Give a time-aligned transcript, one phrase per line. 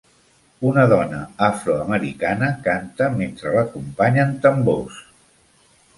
[0.69, 4.99] Una dona afroamericana canta mentre l'acompanyen tambors